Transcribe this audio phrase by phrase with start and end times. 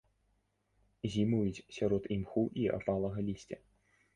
[1.15, 3.57] Зімуюць сярод імху і апалага лісця.